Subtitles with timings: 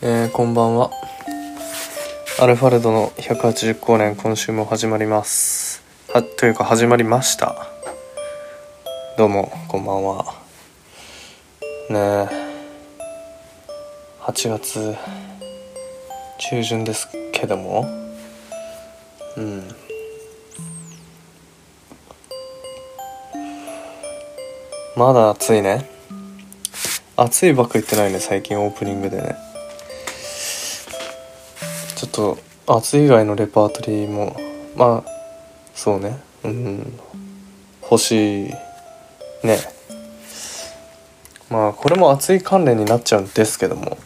[0.00, 0.92] えー、こんばんは。
[2.38, 5.82] アルファルドの180光年今週も始まります。
[6.14, 7.66] はというか始まりました。
[9.16, 10.24] どうもこんばんは。
[11.90, 12.28] ねえ。
[14.20, 14.94] 8月
[16.38, 17.84] 中旬ですけども。
[19.36, 19.68] うん。
[24.94, 25.90] まだ暑いね。
[27.16, 29.47] 暑いばっか言ってないね最近オープニングでね。
[32.18, 32.36] と
[32.66, 34.36] 暑い以外のレパートリーも
[34.74, 35.10] まあ
[35.72, 36.18] そうね。
[36.42, 36.98] うん。
[37.82, 38.50] 欲しい
[39.44, 39.58] ね。
[41.48, 43.96] まあこれも暑い関連になっちゃうんですけども。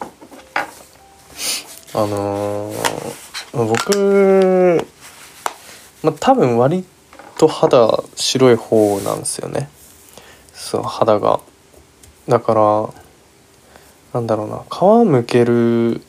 [1.95, 4.87] あのー、僕
[6.03, 6.85] まあ多分割
[7.39, 9.69] と肌白い方なんですよね。
[10.53, 11.39] そう肌が。
[12.29, 12.89] だから
[14.13, 14.63] なんだろうな。
[14.69, 16.03] 皮むける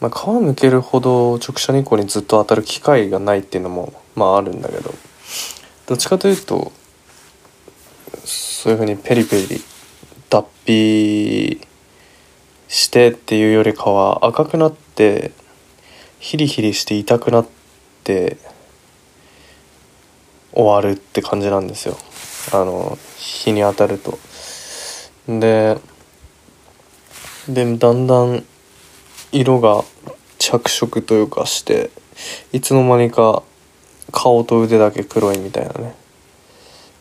[0.00, 4.94] まあ、皮むけるほど直射日光にずっと当たる機会がないっていうのもまああるんだけど
[5.86, 6.72] どっちかというと
[8.24, 9.60] そういうふうにペリペリ
[10.30, 11.60] 脱皮
[12.68, 15.32] してっていうよりかは赤くなって
[16.18, 17.48] ヒリヒリして痛くなっ
[18.04, 18.36] て
[20.52, 21.96] 終わるって感じなんですよ。
[22.52, 24.18] あの日に当たると。
[25.26, 25.78] で
[27.48, 28.44] でだんだん
[29.32, 29.84] 色が
[30.38, 31.90] 着色というかして
[32.52, 33.42] いつの間にか
[34.12, 35.94] 顔と腕だけ黒いみたいなね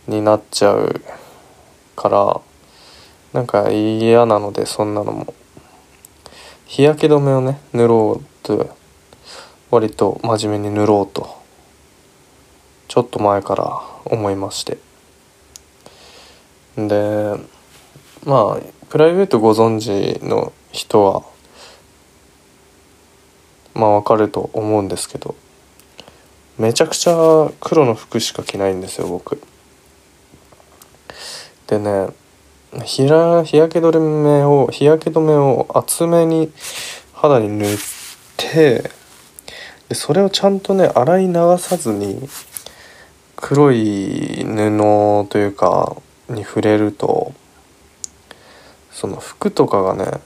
[0.07, 1.01] になっちゃう
[1.95, 2.41] から
[3.33, 5.33] なんか嫌なのでそんなのも。
[6.65, 8.75] 日焼け止めをね塗ろうと
[9.71, 11.35] 割と真面目に塗ろうと
[12.87, 14.77] ちょっと前から思いまして。
[16.77, 17.35] で
[18.23, 21.23] まあプライベートご存知の人は
[23.73, 25.35] まあわかると思うんですけど
[26.57, 29.41] めちゃくちゃ黒の服しか着ないんですよ僕。
[31.67, 32.07] でね
[32.83, 36.51] 日ら日焼け止めを日焼け止めを厚めに
[37.13, 37.77] 肌に塗っ
[38.37, 38.91] て
[39.87, 42.27] でそれをちゃんとね洗い流さずに
[43.35, 45.95] 黒い布というか
[46.27, 47.33] に触れると
[48.91, 50.19] その服とかがね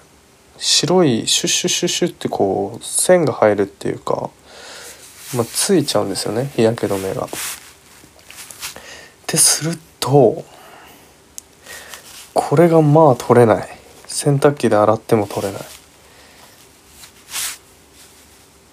[0.66, 4.30] 白いシュッシュッシュッシュってこう線が入るっていうか、
[5.36, 6.54] まあ、ついちゃうんですよね。
[6.56, 7.26] 日焼け止めが。
[7.26, 7.28] っ
[9.28, 10.46] てすると
[12.34, 13.68] これがまあ取れない。
[14.08, 15.62] 洗濯機で洗っても取れない。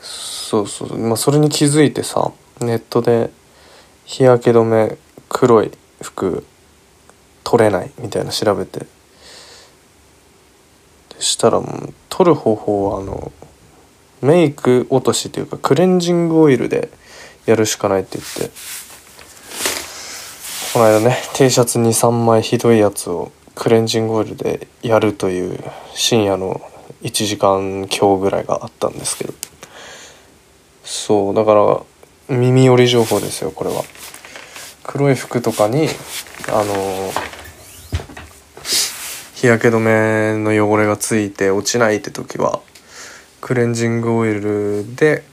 [0.01, 0.97] そうそう。
[0.97, 2.31] まあそれに気づいてさ
[2.61, 3.31] ネットで
[4.05, 4.97] 日焼け止め
[5.29, 6.47] 黒い服
[7.43, 8.87] 取れないみたいな調べて。
[11.21, 13.31] したらもう取る方法はあの
[14.23, 16.91] メイク落としというかクレンジングオイルで
[17.47, 18.55] やるしかないって言って
[20.73, 25.59] この間ね T シャツ23枚ひどいやつをクレンジングオイルでやるという
[25.95, 26.61] 深夜の
[27.03, 29.35] 1時間強ぐらいがあったんですけど。
[30.85, 33.85] そうだから耳寄り情報ですよこれは。
[34.83, 35.89] 黒い服とかに
[36.49, 37.13] あの
[39.41, 42.61] 日焼け止めの汚れがついて落ちないって時は
[43.41, 45.25] クレンジングオイルで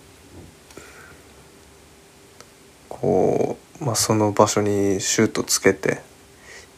[2.87, 5.99] こう、まあ、その場所にシュートつけて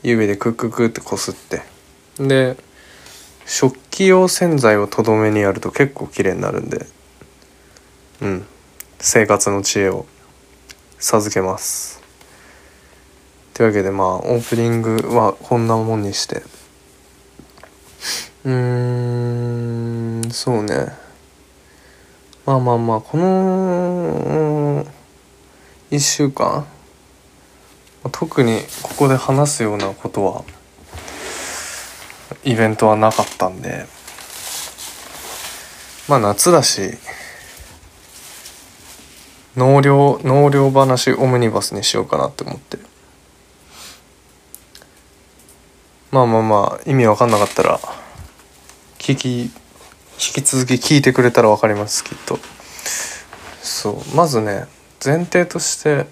[0.01, 1.61] 指でクッククってこすって
[2.17, 2.57] で
[3.45, 6.87] 食器用洗剤をとどめにやると結構綺麗になるんで
[8.21, 8.45] うん
[8.97, 10.07] 生活の知恵を
[10.97, 12.01] 授けます。
[13.53, 16.41] というわけでまあオープニングはこんなもんにして
[18.49, 18.51] う
[20.27, 20.91] んそうね。
[22.47, 24.83] まあまあまあこの
[25.91, 26.65] 1週間。
[28.11, 30.43] 特にここで話すようなことは
[32.43, 33.85] イベントはなかったんで。
[36.07, 36.97] まあ夏だし
[39.55, 42.79] 納涼納涼話オムニバスにしようかなって思って。
[46.09, 47.79] まあまあまあ意味わかんなかったら
[48.99, 49.51] 聞き引
[50.17, 52.37] き続き聞いてくれたら分かりますきっと。
[53.61, 54.15] そう。
[54.15, 54.67] まずね
[55.03, 56.05] 前提として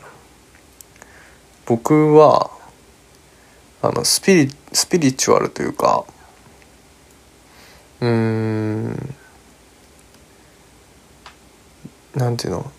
[1.65, 2.49] 僕は
[3.81, 6.05] あのスピリスピリチュアルというか
[7.99, 9.15] うーん
[12.15, 12.71] なんていうの？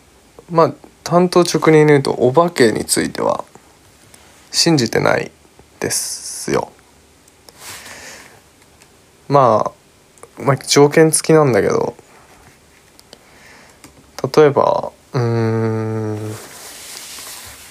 [0.51, 3.45] まあ単刀直入に言うとお化けについては
[4.51, 5.31] 信じてない
[5.81, 6.73] ですよ。
[9.29, 9.78] まあ
[10.41, 11.97] まあ、条件付きなんだけど
[14.37, 16.33] 例えばうん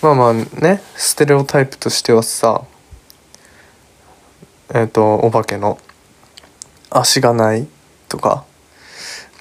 [0.01, 2.63] まあまあねステレオタイプとしてはさ
[4.73, 5.77] えっ、とお化けの
[6.89, 7.67] 足がない
[8.09, 8.45] とか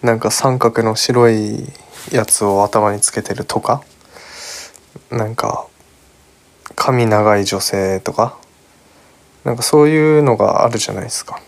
[0.02, 1.66] なんか三角の白い
[2.12, 3.82] やつを頭につけてるとか
[5.10, 5.66] なんか
[6.74, 8.38] 髪長い女性とか
[9.44, 11.40] なんかそういうのがあるじゃないですか。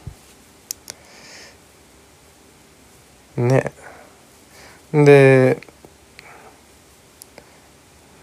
[3.39, 3.73] ね。
[4.93, 5.61] で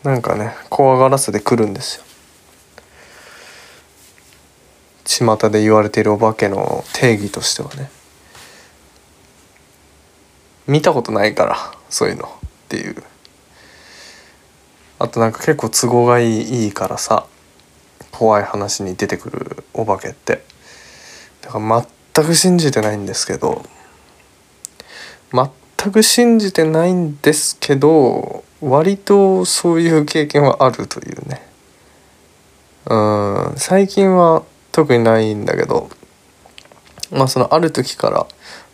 [0.03, 2.03] なんかね怖がらせてくるんですよ。
[5.06, 7.89] 巷で言われているお化けの定義としてはね。
[10.67, 11.57] 見たことないから
[11.89, 12.25] そういうの。
[12.27, 13.03] っていう。
[14.97, 17.27] あとなんか結構都合がいいいいからさ
[18.11, 20.44] 怖い話に出てくるお化けって。
[21.41, 23.63] だから全く信じてないんですけど。
[25.31, 31.42] 全く信じてないんですけど割とそういう経験はあるというね。
[32.88, 35.89] うん最近は特にないんだけど
[37.12, 38.27] まあそのある時から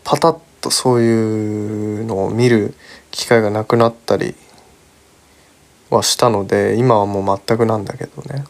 [0.04, 2.74] パタッとそういうのを見る
[3.12, 4.36] 機会がなくなったり
[5.90, 8.44] はしたので今はもう全くなんだけどね、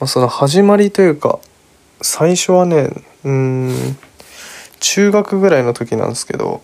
[0.00, 1.40] まあ、その始まりというか
[2.00, 2.90] 最初はね
[3.24, 3.96] うん
[4.80, 6.62] 中学ぐらいの時なんですけど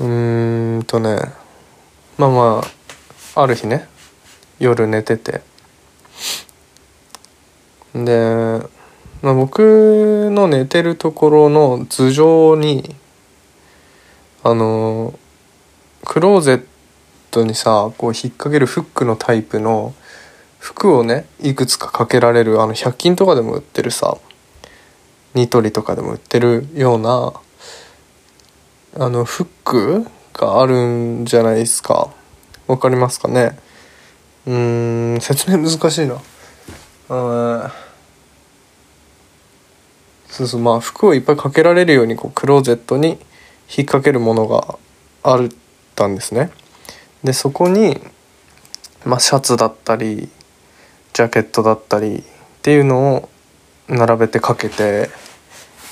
[0.00, 1.18] うーんとね
[2.18, 2.62] まあま
[3.34, 3.88] あある日ね
[4.58, 5.42] 夜寝てて。
[7.94, 8.60] で、
[9.22, 12.94] まあ、僕の寝てるところの頭上に
[14.42, 15.18] あの
[16.04, 16.64] クローゼッ
[17.30, 19.94] トにさこう引っ掛けるフックのタイプの
[20.58, 24.16] 服をねいくつかかけられるあの100均とかでも売ってるさ
[25.34, 27.32] ニトリとかでも売ってるような
[28.96, 32.10] あのフックがあるんじゃないですか？
[32.68, 33.58] わかりますかね？
[34.46, 36.14] うーん説明難しいな。
[36.14, 37.14] う
[37.66, 37.70] ん
[40.28, 43.18] そうそうまあ服をいっぱいかけられるようにこうクローゼットに引っ
[43.86, 44.78] 掛けるものが
[45.22, 45.48] あっ
[45.94, 46.50] たんですね。
[47.24, 48.00] でそこに、
[49.04, 50.28] まあ、シャツだったり
[51.12, 52.22] ジャケットだったりっ
[52.62, 53.28] ていうのを
[53.88, 55.10] 並べてかけて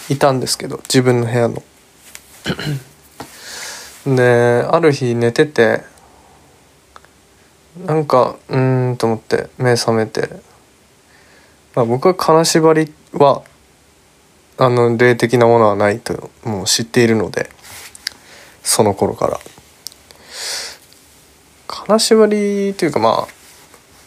[0.09, 1.63] いたんですけど自分の部屋の。
[4.07, 5.83] である日寝てて
[7.87, 10.29] なんかうんと思って目覚めて、
[11.75, 13.43] まあ、僕は金縛りは
[14.59, 17.49] あの霊的なものはないともう知っているので
[18.63, 19.41] その頃から。
[21.67, 23.27] 金縛りっていうかま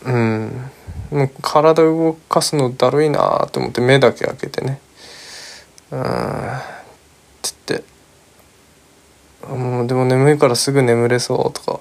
[0.06, 0.72] あうん
[1.12, 4.80] もう体動かすのだるいなと思って目だけ開けてね。
[5.92, 6.02] うん
[7.42, 7.95] つって。
[9.50, 11.80] もうでも眠いからすぐ眠れそうとか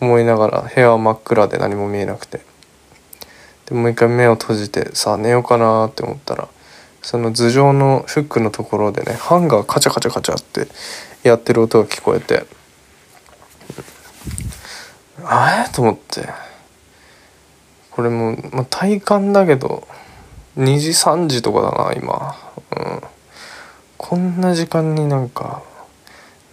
[0.00, 2.40] 思いながら部屋は真っ暗で何も見えなくて。
[3.66, 6.48] でもう一回目を閉じてさあ寝ようかなって思ったら
[7.00, 10.68] その頭上のフックのところでねハンガーカチャカチャカチャって
[11.22, 12.44] やってる音が聞こえて。
[15.26, 16.28] あえと思って。
[17.90, 19.86] これも、まあ、体感だけど
[20.58, 22.36] 2時3時とかだな今、
[22.76, 23.00] うん、
[23.96, 25.62] こんな時間になんか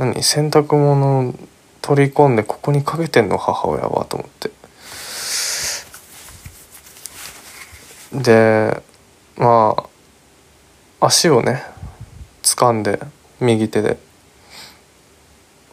[0.01, 1.35] 何洗濯物
[1.79, 4.49] 取り込んでここにかけてんの母親はと思って。
[8.11, 8.81] で
[9.37, 9.75] ま
[10.99, 11.61] あ足をね
[12.41, 12.99] 掴んで
[13.39, 13.99] 右手で。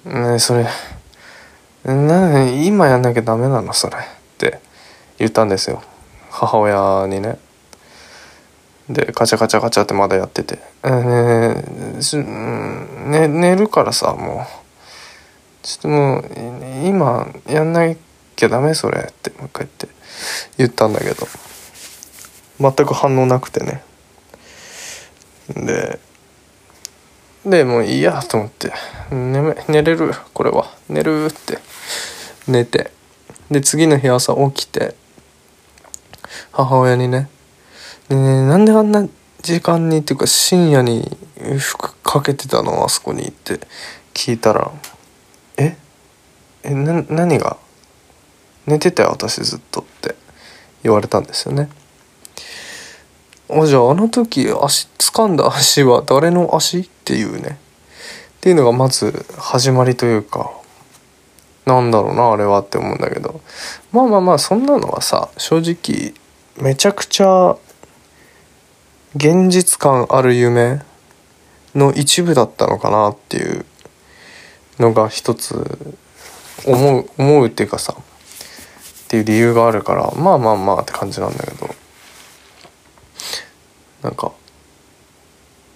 [0.05, 0.67] ねそれ
[1.87, 4.01] な今やんなきゃダメなのそれっ
[4.37, 4.61] て
[5.19, 5.83] 言ったんですよ。
[6.31, 7.39] 母親にね。
[8.89, 12.25] でカチャカチャカチャってまだやってて「えー、
[13.11, 14.47] ね寝るからさもう。
[15.61, 16.25] ちょっともう
[16.87, 17.95] 今やんな
[18.37, 18.73] きゃダメ？
[18.75, 19.89] それ」ってもう一回って。
[20.57, 21.29] 言ったんだけど。
[22.61, 23.83] 全く反応なくてね。
[25.49, 25.99] で
[27.45, 28.73] でもういいやと思って。
[29.11, 30.15] 寝寝れる？
[30.33, 30.73] これは。
[30.89, 31.27] 寝る？
[31.27, 31.59] って。
[32.47, 32.91] 寝て。
[33.51, 34.95] で次の日朝起きて
[36.53, 37.29] 母親にね
[38.15, 39.07] 「ねなんであんな
[39.43, 41.17] 時間にっていうか深夜に
[41.59, 43.61] 服かけてたのあそこに」って
[44.15, 44.71] 聞いたら
[45.57, 45.77] 「え？
[46.65, 47.57] えな何が？
[48.67, 50.15] 寝てたよ私ずっと」って
[50.83, 51.69] 言われたんですよね。
[53.51, 56.81] あじゃああの時足掴んだ足は誰の足？
[56.81, 57.59] っていうね。
[58.39, 60.51] っていうのがまず始まりというか
[61.65, 63.41] なんだろうなあれはって思うんだけど。
[63.93, 66.15] まあまあまあそんなのはさ正直
[66.63, 67.57] めちゃくちゃ
[69.17, 70.83] 現実感ある夢
[71.75, 73.65] の一部だったのかなっていう
[74.79, 75.97] のが一つ
[76.67, 81.75] 思う思うっていうかさっていう理由があるからまあまあまあって感じなんだけど。
[84.03, 84.33] なんか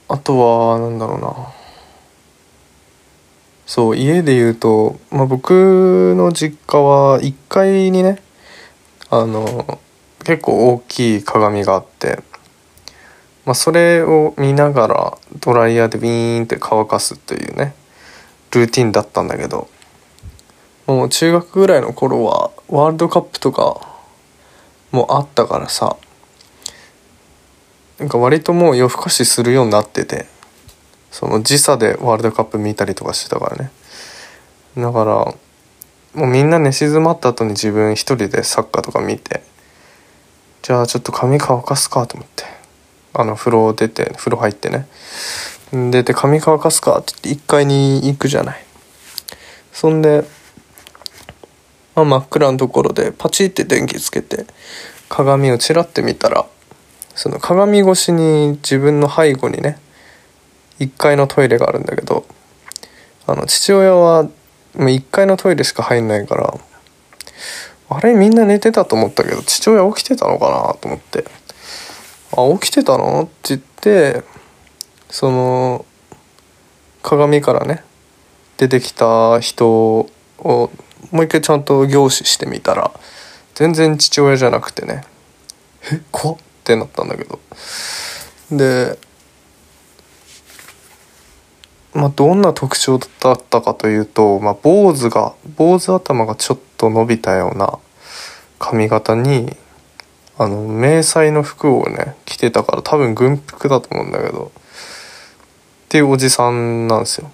[0.09, 0.39] あと
[0.73, 1.53] はなんだろうな。
[3.67, 8.23] そう家で言うと、まあ、僕の実家は1階にね
[9.09, 9.79] あの
[10.25, 12.23] 結構大きい鏡があって、
[13.45, 17.75] まあ、それを見ながらドライヤーでビーンって乾かすというね
[18.53, 19.69] ルーティンだったんだけど
[20.87, 23.81] もう中学ぐらいの頃はワールドカップとか
[24.93, 25.97] もあったからさ
[27.99, 30.27] なんか割ともう夜更かしするようになってて
[31.11, 33.71] その時差でワールドカップ見たりとかしてたからね。
[34.77, 35.35] だから
[36.15, 39.43] もうみんな寝静まった後に自分一人でサッカーとか見て
[40.63, 42.62] じゃあちょっと髪乾かすかと思って。
[43.15, 44.87] あの風呂出て風呂入ってね。
[45.73, 46.99] 出て髪乾かすか？
[46.99, 48.65] って言って1階に行くじゃない。
[49.73, 50.25] そんで、
[51.95, 54.47] まあ、真っ暗なところでパチって電気つけて
[55.09, 56.47] 鏡をちらって見たら
[57.15, 59.79] その鏡越しに自分の背後にね
[60.79, 62.27] 1階のトイレがあるんだけど
[63.27, 64.31] あの父親はも
[64.75, 66.55] う1階のトイレしか入んないから
[67.89, 70.75] あれみんな寝てたと思ったけど父親起きてたのかな？
[70.75, 71.25] と思って
[72.37, 74.23] 「あ起きてたの?」って言って
[75.11, 75.85] その
[77.03, 77.85] 鏡からね
[78.57, 80.09] 出てきた人を
[80.39, 80.71] も
[81.21, 82.91] う一回ちゃんと凝視してみたら
[83.55, 85.05] 全然父親じゃなくてね
[85.93, 87.39] 「え怖っ!」ってなったんだけど
[88.51, 88.99] で
[91.93, 97.79] まあどんな特徴だったかというと、まあ、坊主が坊主頭がちょっと伸びたような
[98.59, 99.57] 髪型に
[100.39, 107.31] あの迷彩の服をね着てたから多分軍服だと思うんだけどっていうおじさんなんですよ。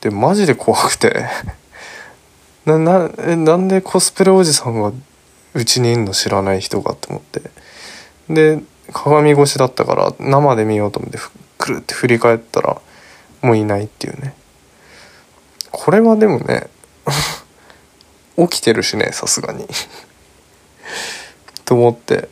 [0.00, 1.26] でマジで怖くて。
[2.64, 4.92] なななんでコスプレおじさんが
[5.52, 7.42] うちにいんの知らない人かって思って。
[8.30, 8.62] で
[8.92, 11.18] 鏡越しだったから生で見ようと思って
[11.58, 12.80] くるって振り返ったら
[13.40, 14.34] もういないっていうね。
[15.72, 16.68] これはでもね
[18.38, 19.66] 起きてるしねさすがに。
[21.72, 22.28] と思って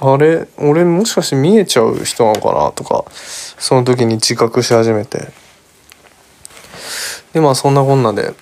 [0.00, 5.32] あれ俺もしかして見えちゃう人なのかなとかその時に自覚し始めて。
[7.32, 8.34] でまあそんなこんなで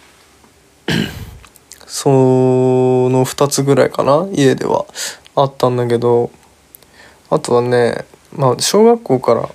[1.86, 4.84] その2つぐらいかな家では
[5.36, 6.30] あったんだけど
[7.30, 9.48] あとはねまあ小学校から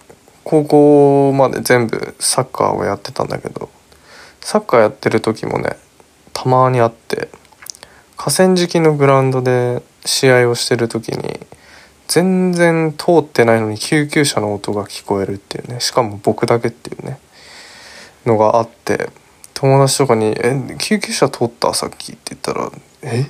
[0.45, 3.69] 高校まで全部サッカーをやってたんだけど
[4.39, 5.75] サッカーやってる時もね
[6.31, 7.29] たまにあって
[8.17, 11.39] 河川敷のグラウンドで試合をしてる時に
[12.07, 15.79] 全然通ってないのに救急車の音が聞こえるっていうね。
[15.79, 17.19] しかも僕だけっていうね。
[18.25, 19.09] のがあって
[19.53, 21.73] 友達とかに「え救急車通った？
[21.73, 22.71] さっき」って言ったら
[23.03, 23.25] 「え？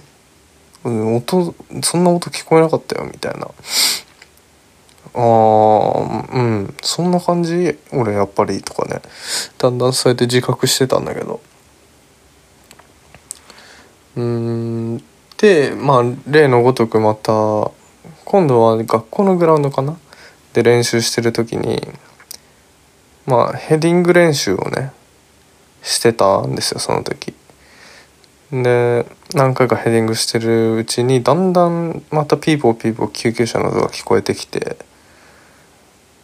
[0.84, 1.54] 音
[1.84, 3.48] そんな音聞こえなかったよ」みたいな
[5.16, 6.76] 「あーうん。
[6.82, 7.78] そんな感じ？
[7.92, 9.02] 俺やっぱり」とかね。
[9.58, 11.42] だんだんそうやって自覚してたんだけど。
[14.16, 15.04] うん。
[15.38, 17.32] でまあ例のごとくまた
[18.24, 19.98] 今度は学校のグラウンドかな？
[20.54, 21.86] で練習してる時に
[23.26, 24.92] まあヘディング練習をね
[25.84, 27.34] してたんですよその時。
[28.52, 34.78] で何回かヘディングしてるうちにだんだんまたピーポーピーポー救急車の音が聞こえてきて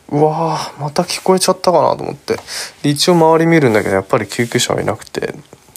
[0.09, 2.37] うわーまた聞こえちゃったかなと思って。
[2.83, 5.33] 一応周り見るんだけどやっぱり救急車はいなくて。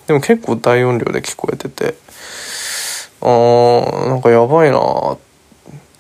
[0.06, 1.96] でも結構大音量で聞こえてて。
[3.24, 5.16] あーなんかやばいな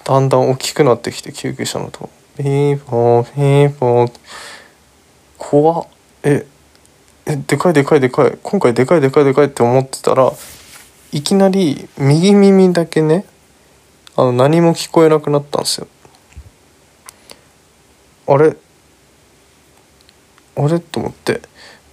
[0.04, 2.10] だんだん大きくなってきて救急車の音。
[2.36, 4.12] ピーポーピーポー。
[5.38, 5.86] 怖っ。
[6.22, 6.46] え
[7.26, 8.38] えでかいでかいでかい。
[8.42, 10.30] 今回でかいでかいでかいって思ってたら
[11.12, 13.24] いきなり右耳だけね
[14.16, 15.86] あの何も聞こえなくなったんですよ。
[18.26, 18.56] あれ？
[20.56, 20.80] あれ？
[20.80, 21.40] と思って。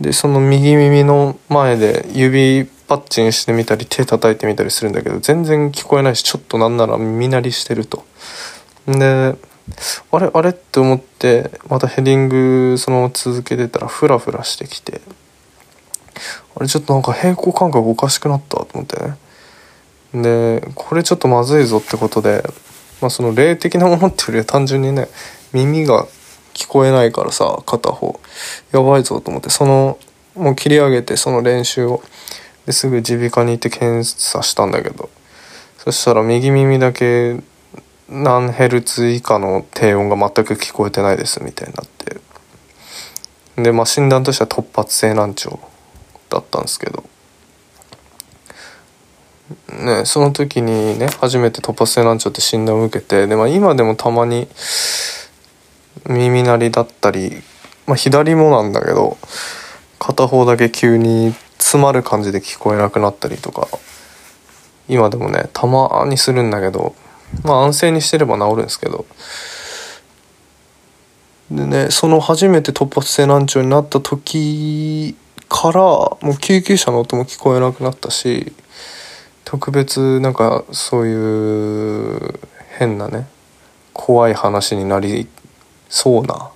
[0.02, 8.04] でその右耳の前で指パッチンしてみたり手叩いてみたりするんだけど全然聞こえないしちょっとなんなら耳鳴りしてると。
[8.86, 9.34] で
[10.12, 15.00] あれあれって思ってまたヘディングそのまま続けてたらフラフラしてきて
[16.54, 18.98] あれちょっとなんか平行感覚おかしくなったと思って
[20.14, 22.44] ねでこれちょっとまずいぞってことで
[23.00, 25.08] まあその霊的なものっていうよりは単純にね
[25.54, 26.08] 耳が
[26.54, 28.20] 聞こえないからさ片方
[28.74, 29.98] やばいぞと思ってその
[30.36, 32.02] もう切り上げてその練習を
[32.65, 35.10] ですぐ耳鼻科に行って検査したんだけど。
[35.84, 37.39] そしたら右耳だけ
[38.08, 43.62] 何ヘルツ以下の低音が全く聞こえてないですみたいになって。
[43.63, 45.60] でまあ診断としては突発性難聴
[46.30, 47.03] だったんですけど。
[49.70, 54.48] ねその時にね初めて突発性難聴って診断を受けてで、まあ、今でもたまに
[56.08, 57.41] 耳鳴りだったり、
[57.88, 59.18] まあ、左もなんだけど
[60.00, 63.68] 片方だけ急に詰まる感じで聞こえなくなったりとか。
[64.91, 66.96] 今でもねたまにするんだけど
[67.44, 69.06] まあ安静にしてれば治るんですけど。
[71.50, 75.15] でねその初めて突発性難聴になった時
[75.50, 78.53] からもう救急車の音も聞こえなくなったし
[79.44, 82.39] 特別なんかそういう
[82.77, 83.27] 変なね
[83.91, 85.27] 怖い話になり
[85.89, 86.51] そうな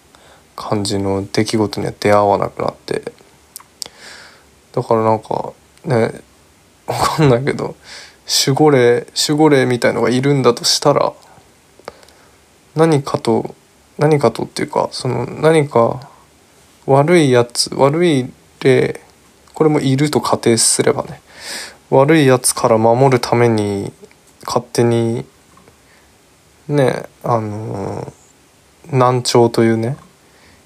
[0.55, 3.12] 感じの出来事には出会わなくなって。
[4.75, 5.53] だからなんか
[5.86, 6.12] ね
[6.86, 7.75] わかんないけど
[8.46, 11.13] 守護霊守護霊みたいのがいるんだとしたら
[12.75, 13.55] 何かと
[13.98, 16.10] 何かとっていうかその何か
[16.86, 18.29] 悪いやつ悪い
[18.62, 19.01] 霊
[19.53, 21.22] これもいると仮定すればね
[21.89, 23.94] 悪いやつから守るために
[24.46, 25.25] 勝手に
[26.67, 28.12] ねあの
[28.91, 29.96] 難聴というね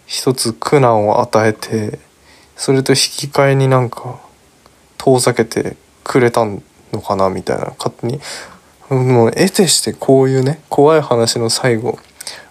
[0.08, 2.00] 一つ苦難を与えて
[2.60, 4.20] それと引き換えになんか
[4.98, 6.62] 遠ざけてくれたの
[7.02, 7.74] かなみたいな。
[7.78, 8.20] 勝手に
[8.90, 11.98] もう得てしてこういうね怖い話の最後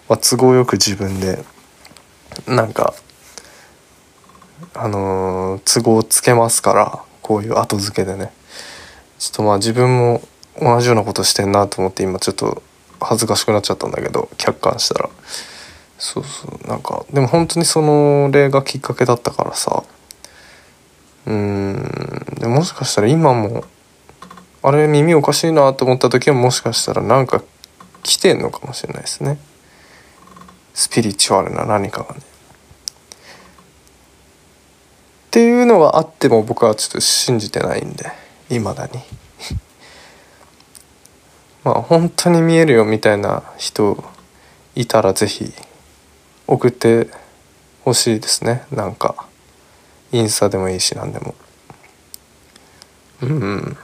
[0.07, 1.43] は都合よく自分で
[2.47, 2.95] なんか
[4.73, 8.33] あのー、都合つけますからこういう後付けでね。
[9.19, 10.23] ちょっとまあ自分も
[10.59, 12.63] 同じようなことしてんなと思って今ちょっと
[12.99, 15.09] 恥ずかしくなっちゃったんだけど客観したら。
[15.99, 16.67] そうそう。
[16.67, 19.83] なんかでも本当にその例がきっかけだったからさ。
[21.25, 22.25] うん。
[22.39, 23.63] でもしかしたら今も
[24.61, 27.41] あれ耳おかしいなと思った時はもしかしたらなんか
[28.03, 29.39] 来てんのかもしれないですね。
[30.73, 32.21] スピリチュアルな何かがね。
[32.21, 32.23] っ
[35.31, 38.05] ていうのがあっても僕はちょっと信じてないんで
[38.49, 38.93] いまだに。
[41.63, 44.03] まあ本当に見えるよみたいな人
[44.75, 45.53] いたら是非
[46.47, 47.07] 送って
[47.85, 48.63] ほしいですね。
[48.71, 49.28] なんか。
[50.11, 51.35] インスタでもいいし何でも。
[53.21, 53.77] うん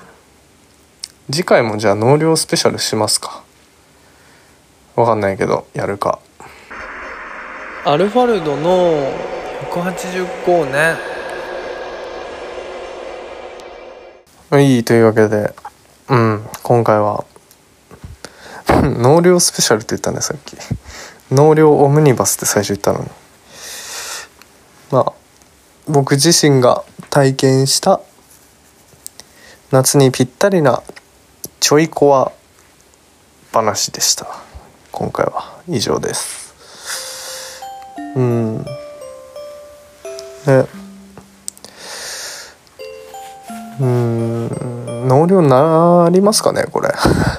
[1.31, 3.43] 次回もじゃあ納涼スペシャルしますか。
[4.95, 6.19] わかんないけどやるか。
[7.83, 9.11] アルファルドの
[9.71, 10.97] 180光年
[14.63, 15.53] いいというわけで。
[16.09, 17.25] うん今回は。
[18.81, 20.55] 納涼スペシャルって言ったねさっき。
[21.31, 23.09] 納涼オムニバスって最初言ったのに。
[24.91, 25.24] まあ
[25.87, 28.01] 僕自身が体験した
[29.71, 30.81] 夏にぴったりな
[31.59, 32.31] ちょいコア
[33.53, 34.27] 話でした。
[34.91, 36.53] 今回は以上です。
[38.15, 38.65] うん。
[40.45, 40.67] で
[43.79, 45.07] うん。
[45.07, 46.93] 納涼なりますかねこれ。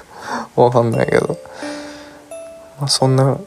[0.54, 1.38] わかんないけど、
[2.78, 3.38] まあ、そんな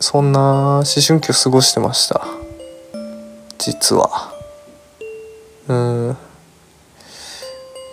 [0.00, 0.40] そんな
[0.78, 2.26] 思春期を過ごしてました。
[3.58, 4.32] 実は。
[5.68, 6.16] うん。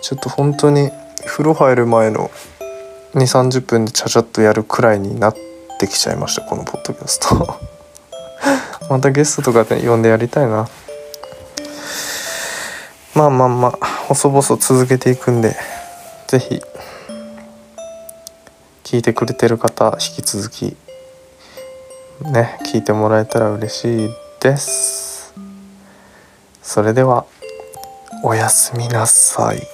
[0.02, 0.90] ちょっと本当に
[1.24, 2.30] 風呂入る前の
[3.14, 5.34] 2 3 0分でちゃちゃっとやるくらいになっ
[5.78, 7.58] てきちゃいましたこのポッドキャスト。
[8.90, 10.68] またゲストとかで呼んでやりたいな。
[13.14, 15.56] まあまあまあ細々続けていくんで
[16.26, 16.60] 是非
[18.82, 20.76] 聞いてくれてる方引き続き
[22.22, 25.13] ね聞いてもらえたら嬉しいです。
[26.64, 27.26] それでは
[28.24, 29.73] おやすみなさい。